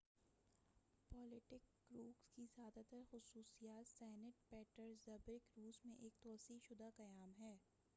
Baltic 1.11 1.67
cruise 1.81 2.23
کی 2.35 2.45
زیادہ 2.55 2.81
تر 2.89 3.03
خصوصیت 3.11 3.87
سینٹ 3.87 4.49
پیٹرزبرگ 4.49 5.57
روس 5.57 5.85
میں 5.85 5.95
ایک 5.99 6.21
توسیع 6.23 6.57
شدہ 6.67 6.89
قیام 6.97 7.33
ہے 7.39 7.55